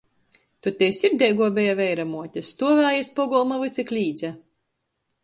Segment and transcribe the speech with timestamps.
[0.67, 2.45] Tod tei sirdeiguo beja veiramuote.
[2.53, 4.31] Stuovēja iz pogolma vyds i klīdze.